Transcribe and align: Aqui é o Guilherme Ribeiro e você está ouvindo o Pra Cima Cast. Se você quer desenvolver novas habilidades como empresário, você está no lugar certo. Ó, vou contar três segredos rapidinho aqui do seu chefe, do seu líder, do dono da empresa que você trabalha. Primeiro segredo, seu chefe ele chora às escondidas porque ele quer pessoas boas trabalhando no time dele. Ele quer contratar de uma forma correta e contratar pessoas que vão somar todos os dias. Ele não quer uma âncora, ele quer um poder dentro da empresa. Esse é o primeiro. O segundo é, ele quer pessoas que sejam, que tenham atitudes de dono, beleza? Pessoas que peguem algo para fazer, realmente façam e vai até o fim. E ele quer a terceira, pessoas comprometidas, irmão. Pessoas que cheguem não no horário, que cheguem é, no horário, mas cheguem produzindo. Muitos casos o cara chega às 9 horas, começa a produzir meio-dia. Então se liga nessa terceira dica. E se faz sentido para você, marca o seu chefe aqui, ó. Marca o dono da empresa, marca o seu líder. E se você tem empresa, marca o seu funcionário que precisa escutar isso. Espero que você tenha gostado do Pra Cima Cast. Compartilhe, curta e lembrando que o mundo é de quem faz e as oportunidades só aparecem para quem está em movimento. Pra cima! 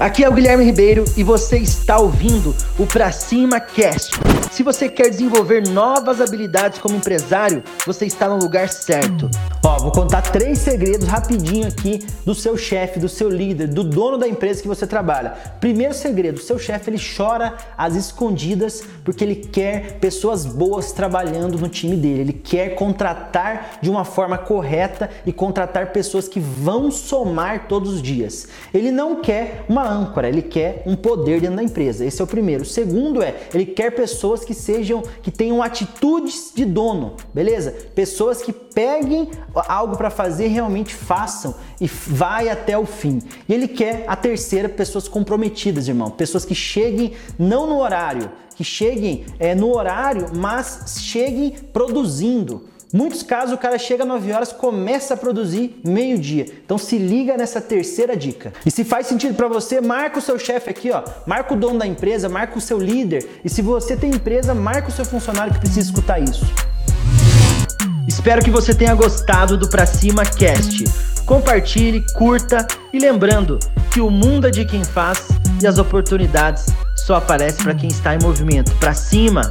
Aqui 0.00 0.24
é 0.24 0.28
o 0.30 0.32
Guilherme 0.32 0.64
Ribeiro 0.64 1.04
e 1.14 1.22
você 1.22 1.58
está 1.58 1.98
ouvindo 1.98 2.56
o 2.78 2.86
Pra 2.86 3.12
Cima 3.12 3.60
Cast. 3.60 4.18
Se 4.50 4.62
você 4.62 4.88
quer 4.88 5.10
desenvolver 5.10 5.68
novas 5.68 6.22
habilidades 6.22 6.78
como 6.78 6.96
empresário, 6.96 7.62
você 7.84 8.06
está 8.06 8.26
no 8.26 8.38
lugar 8.38 8.70
certo. 8.70 9.28
Ó, 9.70 9.78
vou 9.78 9.92
contar 9.92 10.22
três 10.22 10.58
segredos 10.58 11.06
rapidinho 11.06 11.64
aqui 11.68 12.04
do 12.26 12.34
seu 12.34 12.56
chefe, 12.56 12.98
do 12.98 13.08
seu 13.08 13.30
líder, 13.30 13.68
do 13.68 13.84
dono 13.84 14.18
da 14.18 14.26
empresa 14.26 14.60
que 14.60 14.66
você 14.66 14.84
trabalha. 14.84 15.30
Primeiro 15.60 15.94
segredo, 15.94 16.40
seu 16.40 16.58
chefe 16.58 16.90
ele 16.90 16.98
chora 16.98 17.56
às 17.78 17.94
escondidas 17.94 18.82
porque 19.04 19.22
ele 19.22 19.36
quer 19.36 20.00
pessoas 20.00 20.44
boas 20.44 20.90
trabalhando 20.90 21.56
no 21.56 21.68
time 21.68 21.96
dele. 21.96 22.20
Ele 22.20 22.32
quer 22.32 22.74
contratar 22.74 23.78
de 23.80 23.88
uma 23.88 24.04
forma 24.04 24.36
correta 24.36 25.08
e 25.24 25.32
contratar 25.32 25.92
pessoas 25.92 26.26
que 26.26 26.40
vão 26.40 26.90
somar 26.90 27.68
todos 27.68 27.94
os 27.94 28.02
dias. 28.02 28.48
Ele 28.74 28.90
não 28.90 29.22
quer 29.22 29.66
uma 29.68 29.88
âncora, 29.88 30.28
ele 30.28 30.42
quer 30.42 30.82
um 30.84 30.96
poder 30.96 31.40
dentro 31.40 31.54
da 31.54 31.62
empresa. 31.62 32.04
Esse 32.04 32.20
é 32.20 32.24
o 32.24 32.26
primeiro. 32.26 32.64
O 32.64 32.66
segundo 32.66 33.22
é, 33.22 33.36
ele 33.54 33.66
quer 33.66 33.92
pessoas 33.92 34.44
que 34.44 34.52
sejam, 34.52 35.00
que 35.22 35.30
tenham 35.30 35.62
atitudes 35.62 36.50
de 36.52 36.64
dono, 36.64 37.14
beleza? 37.32 37.70
Pessoas 37.94 38.42
que 38.42 38.52
peguem 38.52 39.28
algo 39.68 39.96
para 39.96 40.10
fazer, 40.10 40.48
realmente 40.48 40.94
façam 40.94 41.54
e 41.80 41.86
vai 41.86 42.48
até 42.48 42.76
o 42.76 42.86
fim. 42.86 43.20
E 43.48 43.54
ele 43.54 43.68
quer 43.68 44.04
a 44.06 44.16
terceira, 44.16 44.68
pessoas 44.68 45.08
comprometidas, 45.08 45.88
irmão. 45.88 46.10
Pessoas 46.10 46.44
que 46.44 46.54
cheguem 46.54 47.12
não 47.38 47.66
no 47.66 47.78
horário, 47.78 48.30
que 48.54 48.64
cheguem 48.64 49.24
é, 49.38 49.54
no 49.54 49.74
horário, 49.74 50.26
mas 50.34 50.96
cheguem 51.00 51.50
produzindo. 51.72 52.68
Muitos 52.92 53.22
casos 53.22 53.54
o 53.54 53.58
cara 53.58 53.78
chega 53.78 54.02
às 54.02 54.08
9 54.08 54.32
horas, 54.32 54.52
começa 54.52 55.14
a 55.14 55.16
produzir 55.16 55.80
meio-dia. 55.84 56.46
Então 56.64 56.76
se 56.76 56.98
liga 56.98 57.36
nessa 57.36 57.60
terceira 57.60 58.16
dica. 58.16 58.52
E 58.66 58.70
se 58.70 58.82
faz 58.82 59.06
sentido 59.06 59.34
para 59.34 59.46
você, 59.46 59.80
marca 59.80 60.18
o 60.18 60.22
seu 60.22 60.38
chefe 60.38 60.70
aqui, 60.70 60.90
ó. 60.90 61.04
Marca 61.24 61.54
o 61.54 61.56
dono 61.56 61.78
da 61.78 61.86
empresa, 61.86 62.28
marca 62.28 62.58
o 62.58 62.60
seu 62.60 62.78
líder. 62.78 63.40
E 63.44 63.48
se 63.48 63.62
você 63.62 63.96
tem 63.96 64.10
empresa, 64.10 64.54
marca 64.54 64.88
o 64.88 64.92
seu 64.92 65.04
funcionário 65.04 65.54
que 65.54 65.60
precisa 65.60 65.88
escutar 65.88 66.18
isso. 66.18 66.44
Espero 68.20 68.44
que 68.44 68.50
você 68.50 68.74
tenha 68.74 68.94
gostado 68.94 69.56
do 69.56 69.66
Pra 69.66 69.86
Cima 69.86 70.26
Cast. 70.26 70.84
Compartilhe, 71.24 72.04
curta 72.12 72.66
e 72.92 72.98
lembrando 72.98 73.58
que 73.90 73.98
o 73.98 74.10
mundo 74.10 74.46
é 74.46 74.50
de 74.50 74.62
quem 74.66 74.84
faz 74.84 75.26
e 75.62 75.66
as 75.66 75.78
oportunidades 75.78 76.66
só 76.94 77.14
aparecem 77.14 77.64
para 77.64 77.74
quem 77.74 77.88
está 77.88 78.14
em 78.14 78.18
movimento. 78.18 78.72
Pra 78.72 78.92
cima! 78.92 79.48